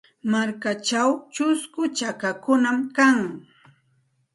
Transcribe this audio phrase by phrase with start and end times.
[0.31, 3.17] Markachaw chusku chakakunam kan.